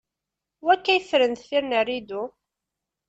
Wakka 0.65 0.93
yeffren 0.95 1.33
deffir 1.37 1.63
n 1.65 1.73
rridu? 1.81 2.23